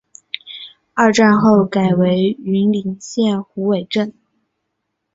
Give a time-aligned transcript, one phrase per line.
[0.95, 4.11] 二战后改为云林县虎尾镇。